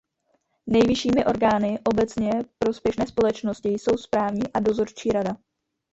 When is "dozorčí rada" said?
4.59-5.37